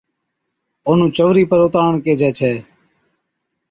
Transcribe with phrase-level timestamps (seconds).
[0.85, 2.53] اونھُون چئونرِي پر اُتارڻ ڪيهجَي ڇَي